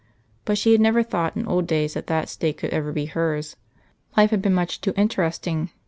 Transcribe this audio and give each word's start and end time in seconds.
But 0.45 0.57
she 0.57 0.71
had 0.71 0.81
never 0.81 1.03
thought 1.03 1.37
in 1.37 1.45
old 1.45 1.67
days 1.67 1.93
that 1.93 2.07
that 2.07 2.27
state 2.27 2.57
could 2.57 2.71
ever 2.71 2.91
be 2.91 3.05
hers; 3.05 3.55
Life 4.17 4.31
had 4.31 4.41
been 4.41 4.55
much 4.55 4.81
too 4.81 4.93
interesting. 4.97 5.69